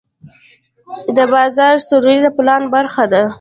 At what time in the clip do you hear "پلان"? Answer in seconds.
2.37-2.63